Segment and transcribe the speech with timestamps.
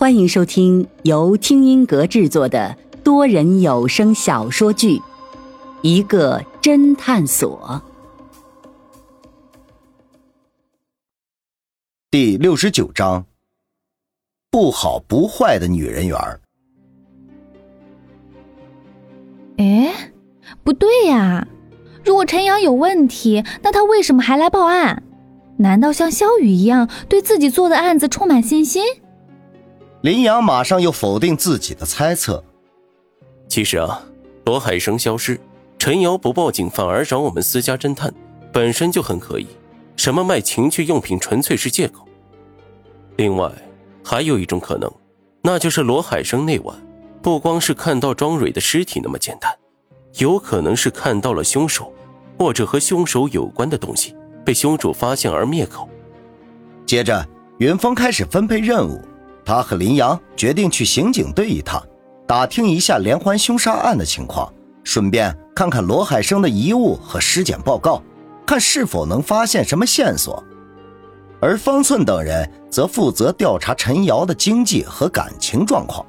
[0.00, 4.96] 欢迎收听由听音阁制作的多人有声小说剧
[5.82, 7.82] 《一个侦探所》
[12.10, 13.26] 第六十九章：
[14.50, 16.40] 不好不坏的女人缘儿。
[19.58, 20.10] 哎，
[20.64, 21.46] 不对呀！
[22.02, 25.02] 如果陈阳有问题，那他为什么还来报案？
[25.58, 28.82] 难道像肖雨一样对自己做的案子充满信心？
[30.02, 32.42] 林阳马上又否定自己的猜测。
[33.48, 34.02] 其实啊，
[34.46, 35.38] 罗海生消失，
[35.78, 38.12] 陈瑶不报警反而找我们私家侦探，
[38.50, 39.46] 本身就很可疑。
[39.96, 42.08] 什么卖情趣用品纯粹是借口。
[43.16, 43.52] 另外，
[44.02, 44.90] 还有一种可能，
[45.42, 46.74] 那就是罗海生那晚
[47.20, 49.54] 不光是看到庄蕊的尸体那么简单，
[50.14, 51.92] 有可能是看到了凶手，
[52.38, 55.86] 或者和凶手有关的东西被凶手发现而灭口。
[56.86, 58.98] 接着，云峰开始分配任务。
[59.44, 61.82] 他和林阳决定去刑警队一趟，
[62.26, 64.52] 打听一下连环凶杀案的情况，
[64.84, 68.02] 顺便看看罗海生的遗物和尸检报告，
[68.46, 70.42] 看是否能发现什么线索。
[71.40, 76.04] 而方寸等人则负责调查陈瑶的经济和感情状况。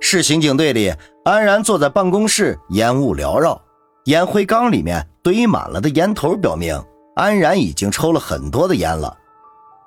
[0.00, 0.92] 市刑警队里，
[1.24, 3.58] 安然坐在办公室，烟雾缭绕，
[4.04, 6.78] 烟灰缸里面堆满了的烟头表明
[7.14, 9.16] 安然已经抽了很多的烟了。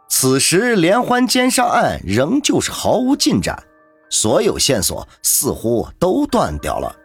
[0.08, 3.61] 此时，连环奸杀案仍旧是毫无进展，
[4.09, 6.95] 所有线索似乎都断掉了。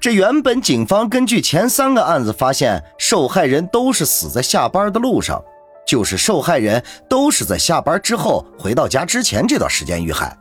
[0.00, 5.42] 这原本警方根据前三个案子发现，受害人都是死在下班的路上，
[5.86, 10.36] 就是受害人都是在下班之后回到家之前这段时间遇害，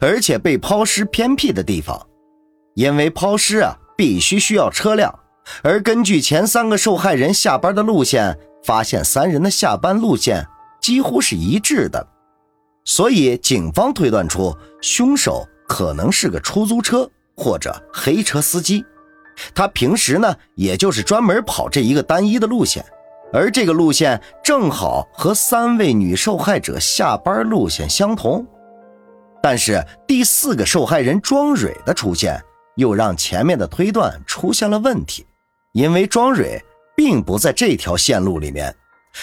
[0.00, 2.00] 而且被抛尸偏僻的地方，
[2.74, 5.12] 因为抛尸啊必须需要车辆，
[5.62, 10.46] 而根据前三个受害人下班的路线，发现三人的下班路线。
[10.88, 12.08] 几乎是一致的，
[12.82, 18.82] 所以警方推断出凶手可能是个出租车或者黑车司机。
[19.54, 22.82] 他平时呢，也就是专门跑这一个单一的路线，
[23.34, 28.46] 而这个路线正好和三位女受害者下班路线相同。
[29.42, 32.42] 但是第四个受害人庄蕊的出现，
[32.76, 35.26] 又让前面的推断出现了问题，
[35.72, 36.58] 因为庄蕊
[36.96, 38.74] 并不在这条线路里面。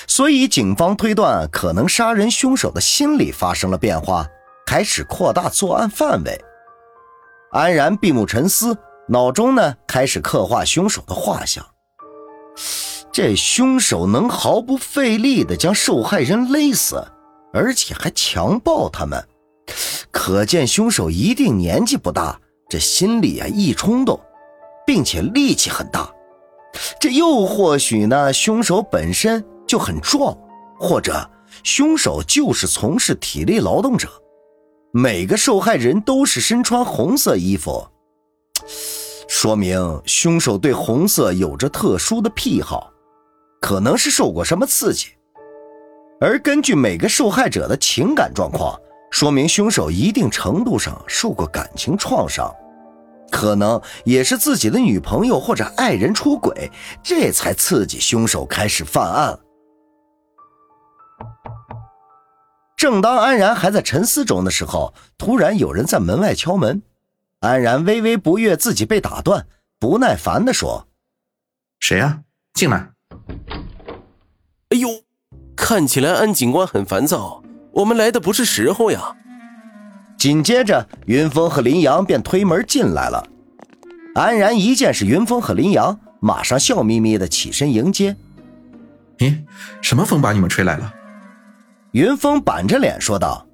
[0.07, 4.28] 所以，警方推断可能杀人凶手的心理发生了变化，
[4.66, 6.40] 开始扩大作案范围。
[7.51, 11.66] 安然闭目沉思，脑中呢开始刻画凶手的画像。
[13.12, 17.02] 这凶手能毫不费力地将受害人勒死，
[17.53, 19.25] 而且还强暴他们，
[20.12, 24.19] 可见凶手一定年纪不大，这心里啊易冲动，
[24.85, 26.12] 并且力气很大。
[27.00, 29.41] 这又或许呢，凶手本身。
[29.67, 30.37] 就很壮，
[30.79, 31.29] 或者
[31.63, 34.07] 凶手就是从事体力劳动者。
[34.91, 37.85] 每个受害人都是身穿红色衣服，
[39.27, 42.91] 说明凶手对红色有着特殊的癖好，
[43.59, 45.07] 可能是受过什么刺激。
[46.21, 48.79] 而根据每个受害者的情感状况，
[49.11, 52.49] 说明凶手一定程度上受过感情创伤，
[53.29, 56.71] 可能也是自己的女朋友或者爱人出轨，
[57.03, 59.37] 这才刺激凶手开始犯案。
[62.85, 66.84] 正当安然还在沉思中的时候，突然有人在门外敲门。
[67.40, 69.47] 安然微微不悦自己被打断，
[69.79, 70.88] 不耐烦地说
[71.81, 72.22] ：“谁呀？
[72.53, 72.91] 进来。”
[74.69, 74.88] 哎呦，
[75.56, 77.41] 看起来安警官很烦躁，
[77.72, 79.16] 我们来的不是时候呀。
[80.16, 83.28] 紧接着，云峰和林阳便推门进来了。
[84.13, 88.16] 安然一见是云峰和林阳，马上笑眯眯的起身迎接。
[89.17, 89.44] “咦，
[89.81, 90.94] 什么风把你们吹来了？”
[91.95, 93.47] 云峰板着脸说道：“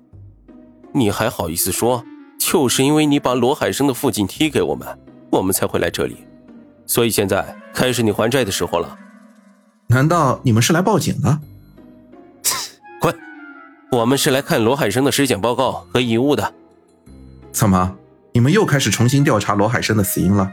[0.96, 2.04] 你还好意思说？
[2.40, 6.26] 就是因为你把罗海生的父亲踢给我们，我们才会来这里。
[6.88, 8.98] 所以现在开始你还债的时候了。
[9.90, 11.40] 难道你们是来报警的？
[13.00, 13.16] 滚！
[13.92, 16.52] 我们是来看罗海生的尸检报告和遗物的。
[17.52, 17.96] 怎么，
[18.34, 20.52] 你们又开始重新调查罗海生的死因了？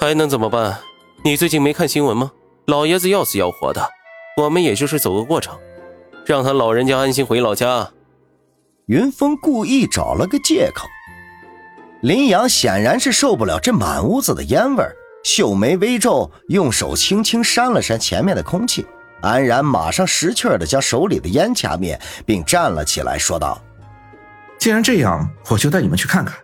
[0.00, 0.78] 还能怎么办？
[1.22, 2.32] 你最近没看新闻吗？
[2.64, 3.90] 老爷子要死要活的，
[4.38, 5.58] 我们也就是走个过场。”
[6.28, 7.88] 让他老人家安心回老家。
[8.84, 10.86] 云峰故意找了个借口。
[12.02, 14.94] 林阳显然是受不了这满屋子的烟味儿
[15.24, 18.84] 秀眉微皱，用手轻轻扇了扇前面的空气。
[19.22, 23.58] 安然马上识趣的将手里的烟掐灭，并站了起来，说道
[24.60, 26.36] ：“既然这样，我就带你们去看看。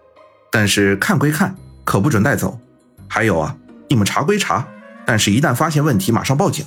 [0.51, 1.55] 但是看归看，
[1.85, 2.59] 可不准带走。
[3.07, 3.55] 还有啊，
[3.87, 4.67] 你们查归查，
[5.05, 6.65] 但是一旦发现问题，马上报警，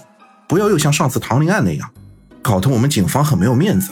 [0.48, 1.90] 不要又像上次唐林案那样。”
[2.48, 3.92] 搞得我们警方很没有面子。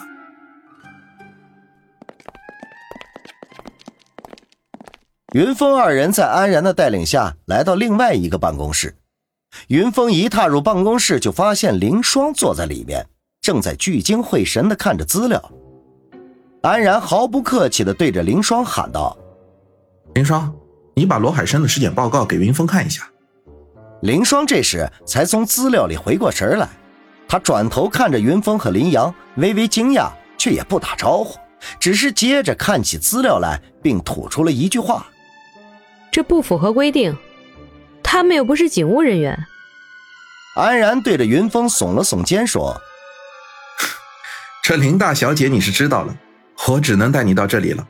[5.34, 8.96] 云峰二人在安然的带领下来到另外一个办公室，
[9.68, 13.06] 云峰一踏入办公室就发现林霜坐在里面，
[13.42, 15.52] 正在聚精会神的看着资料。
[16.62, 19.18] 安然毫不客气的对着林霜喊道
[20.16, 20.56] ：“林霜，
[20.96, 23.06] 你把罗海生的尸检报告给云峰看一下。”
[24.02, 26.70] 林霜这时才从资料里回过神来，
[27.28, 31.38] 他转头看着云峰和林阳，微微惊讶，却也不打招呼，
[31.80, 35.08] 只是接着看起资料来，并吐出了一句话
[36.12, 37.16] ：“这不符合规定，
[38.04, 39.38] 他们又不是警务人员。”
[40.56, 42.80] 安然对着云峰耸了耸肩说
[44.64, 46.16] ：“这林大小姐你是知道了。”
[46.70, 47.88] 我只能带你到这里了，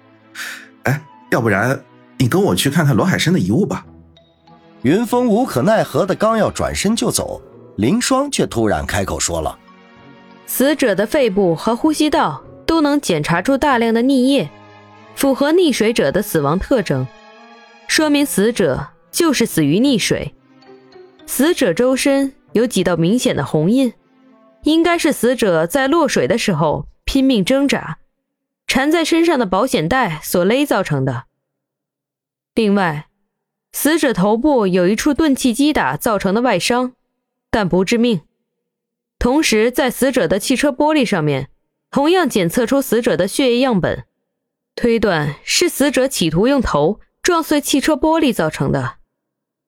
[0.84, 1.82] 哎，要不然
[2.18, 3.86] 你跟我去看看罗海生的遗物吧。
[4.82, 7.40] 云峰无可奈何的刚要转身就走，
[7.76, 9.58] 林霜却突然开口说了
[10.46, 14.50] ：“死者的肺部和呼吸道都能检查出大量的溺液，
[15.16, 17.06] 符合溺水者的死亡特征，
[17.88, 20.34] 说明死者就是死于溺水。
[21.26, 23.94] 死者周身有几道明显的红印，
[24.64, 27.98] 应该是死者在落水的时候拼命挣扎。”
[28.68, 31.26] 缠在身上的保险带所勒造成的。
[32.56, 33.08] 另外，
[33.72, 36.94] 死者头部有一处钝器击打造成的外伤，
[37.56, 38.20] 但不致命。
[39.18, 41.50] 同时，在死者的汽车玻璃上面，
[41.90, 44.04] 同样检测出死者的血液样本，
[44.76, 48.98] 推断是死者企图用头撞碎汽车玻璃造成的。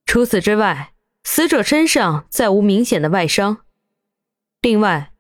[0.05, 0.91] 除此之外，
[1.23, 3.59] 死者身上再无明显的外伤。
[4.61, 5.13] 另外，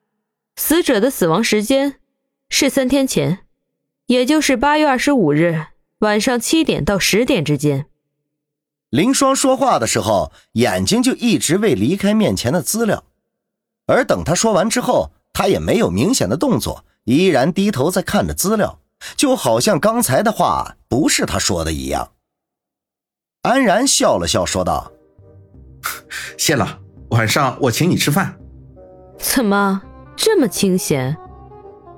[0.57, 2.01] 死者的死亡时间
[2.49, 3.45] 是三天前。
[4.07, 5.67] 也就是八月二十五日
[5.99, 7.85] 晚上七点到十点之间。
[8.91, 13.03] 林霜说话的时候，眼睛就一直未离开面前的资料，
[13.85, 18.79] 而等他说完之后，他也没有明显的动作，依然低头在看着资料，
[19.17, 22.11] 就好像刚才的话不是他说的一样。
[23.41, 24.91] 安然笑了笑，说道
[26.37, 26.79] ：“谢了，
[27.09, 28.37] 晚上我请你吃饭。”
[29.19, 29.81] 怎么
[30.15, 31.17] 这么清闲？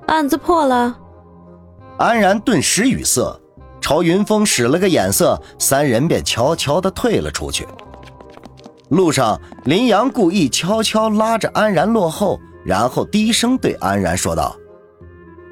[0.06, 0.98] 案子破了？
[1.98, 3.40] 安然顿时语塞，
[3.90, 7.66] 朝云峰使了个眼色，三人便悄悄地退了出去。
[8.90, 14.56] 路上，林阳故意悄悄拉着安然落后，然后低声对安然说道：“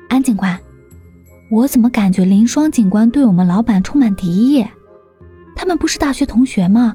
[0.08, 0.56] 安警官，
[1.50, 4.64] 我怎么感觉林双警官对我们老板充满敌意？
[5.56, 6.94] 他们不是大学同学吗？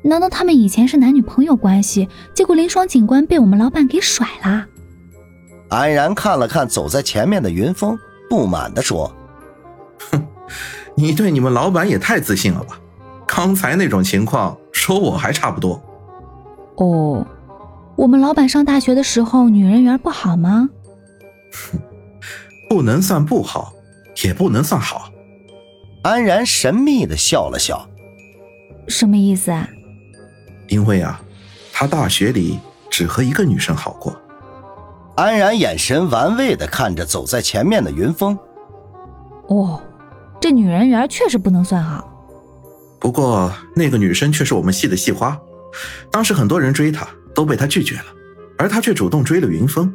[0.00, 2.08] 难道他们以前是男女朋友关系？
[2.34, 4.64] 结果林双警官被我们老板给甩了？”
[5.68, 7.98] 安然看了看走在前面的云峰。
[8.30, 9.19] 不满地说：“哼，
[11.00, 12.78] 你对你们老板也太自信了吧？
[13.26, 15.80] 刚才那种情况，说我还差不多。
[16.76, 17.26] 哦，
[17.96, 20.68] 我们老板上大学的时候，女人缘不好吗？
[21.52, 21.78] 哼，
[22.68, 23.72] 不能算不好，
[24.24, 25.10] 也不能算好。”
[26.02, 27.86] 安然神秘的笑了笑
[28.88, 29.68] ：“什么意思啊？
[30.68, 31.20] 因为啊，
[31.72, 32.58] 他大学里
[32.90, 34.14] 只和一个女生好过。”
[35.16, 38.38] 安然眼神玩味的看着走在前面的云峰。
[39.48, 39.82] 哦，
[40.40, 42.06] 这女人缘确实不能算好。
[42.98, 45.38] 不过那个女生却是我们系的系花，
[46.10, 48.06] 当时很多人追她，都被她拒绝了，
[48.58, 49.92] 而她却主动追了云峰，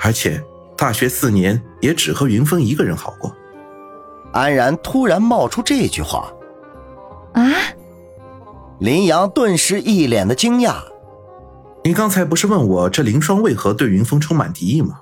[0.00, 0.42] 而且
[0.76, 3.34] 大学四年也只和云峰一个人好过。
[4.32, 6.30] 安然突然冒出这句话，
[7.32, 7.50] 啊！
[8.80, 10.76] 林阳顿时一脸的惊讶。
[11.84, 15.00] 你刚才不是问我这林霜为何对云峰充满敌意吗？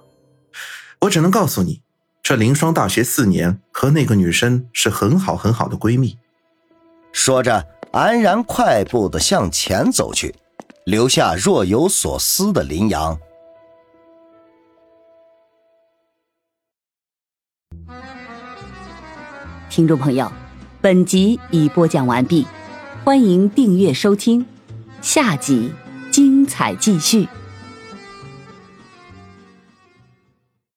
[1.00, 1.82] 我只能告诉你，
[2.28, 6.18] 这凌霜大学四年和那个女生是很好很好的闺蜜。
[7.12, 10.34] 说着，安然快步的向前走去，
[10.86, 13.16] 留下若有所思的林阳。
[19.70, 20.28] 听众朋友，
[20.80, 22.44] 本集已播讲完毕，
[23.04, 24.44] 欢迎订阅收听，
[25.00, 25.72] 下集。
[26.10, 27.28] 精彩继续。